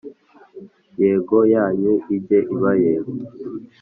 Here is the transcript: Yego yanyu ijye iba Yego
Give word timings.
Yego 1.01 1.37
yanyu 1.53 1.93
ijye 2.15 2.37
iba 2.53 2.71
Yego 2.83 3.11